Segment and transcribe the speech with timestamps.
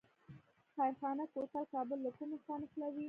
[0.75, 2.99] خیرخانه کوتل کابل له کومې خوا نښلوي؟